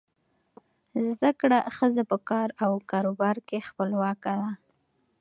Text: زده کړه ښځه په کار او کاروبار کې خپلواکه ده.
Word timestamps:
زده 1.09 1.31
کړه 1.39 1.59
ښځه 1.75 2.03
په 2.11 2.17
کار 2.29 2.47
او 2.63 2.71
کاروبار 2.91 3.35
کې 3.47 3.65
خپلواکه 3.67 4.31
ده. 4.39 4.51